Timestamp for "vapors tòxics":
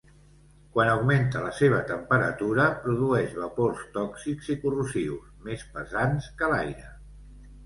3.43-4.49